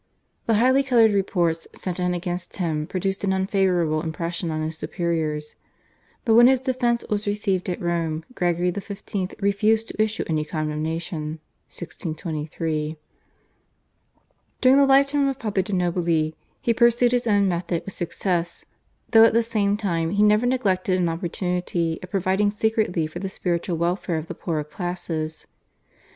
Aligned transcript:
The 0.47 0.55
highly 0.55 0.81
coloured 0.81 1.11
reports 1.11 1.67
sent 1.75 1.99
in 1.99 2.15
against 2.15 2.57
him 2.57 2.87
produced 2.87 3.23
an 3.23 3.31
unfavourable 3.31 4.01
impression 4.01 4.49
on 4.49 4.63
his 4.63 4.75
superiors, 4.75 5.55
but 6.25 6.33
when 6.33 6.47
his 6.47 6.59
defence 6.59 7.05
was 7.07 7.27
received 7.27 7.69
at 7.69 7.79
Rome 7.79 8.25
Gregory 8.33 8.71
XV. 8.71 9.35
refused 9.39 9.89
to 9.89 10.01
issue 10.01 10.23
any 10.25 10.43
condemnation 10.43 11.39
(1623). 11.69 12.97
During 14.59 14.77
the 14.79 14.87
lifetime 14.87 15.27
of 15.27 15.37
Father 15.37 15.61
de' 15.61 15.71
Nobili 15.73 16.33
he 16.59 16.73
pursued 16.73 17.11
his 17.11 17.27
own 17.27 17.47
method 17.47 17.83
with 17.85 17.93
success, 17.93 18.65
though 19.11 19.23
at 19.25 19.33
the 19.33 19.43
same 19.43 19.77
time 19.77 20.09
he 20.09 20.23
never 20.23 20.47
neglected 20.47 20.97
an 20.97 21.09
opportunity 21.09 21.99
of 22.01 22.09
providing 22.09 22.49
secretly 22.49 23.05
for 23.05 23.19
the 23.19 23.29
spiritual 23.29 23.77
welfare 23.77 24.17
of 24.17 24.25
the 24.25 24.33
poorer 24.33 24.63
classes. 24.63 25.45